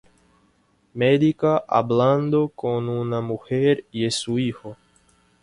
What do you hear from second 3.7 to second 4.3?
y